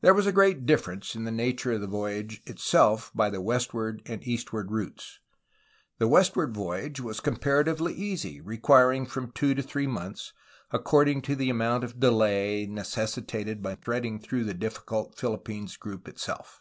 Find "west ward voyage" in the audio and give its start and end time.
6.06-7.00